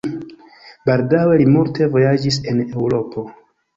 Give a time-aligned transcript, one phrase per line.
[0.89, 3.27] Baldaŭe li multe vojaĝis en Eŭropo.